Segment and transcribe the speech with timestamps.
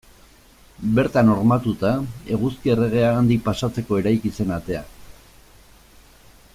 [0.99, 1.91] Bertan hormatuta,
[2.37, 4.83] Eguzki Erregea handik pasatzeko eraiki zen atea.